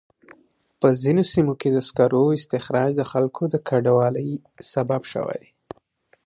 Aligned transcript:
په 0.79 0.87
ځینو 1.01 1.23
سیمو 1.33 1.53
کې 1.61 1.69
د 1.71 1.77
سکرو 1.87 2.21
استخراج 2.37 2.91
د 2.97 3.01
خلکو 3.11 3.43
د 3.53 3.55
کډوالۍ 3.67 4.29
سبب 4.71 5.01
شوی. 5.11 5.43